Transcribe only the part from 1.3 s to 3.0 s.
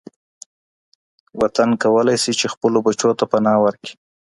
وطن کولای شي چي خپلو